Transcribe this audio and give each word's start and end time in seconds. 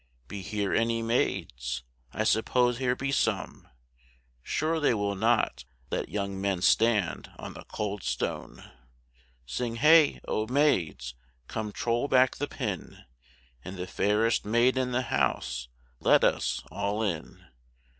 Be 0.27 0.41
here 0.41 0.73
any 0.73 1.03
maids? 1.03 1.83
I 2.11 2.23
suppose 2.23 2.79
here 2.79 2.95
be 2.95 3.11
some; 3.11 3.67
Sure 4.41 4.79
they 4.79 4.95
will 4.95 5.13
not 5.13 5.63
let 5.91 6.09
young 6.09 6.41
men 6.41 6.63
stand 6.63 7.31
on 7.37 7.53
the 7.53 7.65
cold 7.65 8.01
stone! 8.01 8.63
Sing 9.45 9.75
hey, 9.75 10.19
O, 10.27 10.47
maids! 10.47 11.13
come 11.47 11.71
trole 11.71 12.09
back 12.09 12.37
the 12.37 12.47
pin, 12.47 13.03
And 13.63 13.77
the 13.77 13.85
fairest 13.85 14.43
maid 14.43 14.75
in 14.75 14.91
the 14.91 15.03
house 15.03 15.67
let 15.99 16.23
us 16.23 16.63
all 16.71 17.03
in. 17.03 17.45